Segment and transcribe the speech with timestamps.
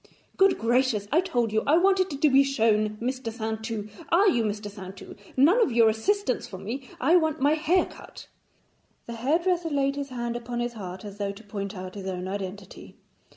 [0.35, 3.31] 'Good gracious, I told you I wanted to be shown Mr.
[3.31, 3.87] Saintou.
[4.09, 4.67] Are you Mr.
[4.67, 5.15] Saintou?
[5.37, 8.25] None of your assistants for me; I want my hair cut.'
[9.05, 12.27] The hairdresser laid his hand upon his heart, as though to point out his own
[12.27, 12.95] identity.